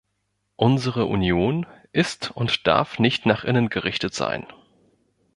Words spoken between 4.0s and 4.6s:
sein.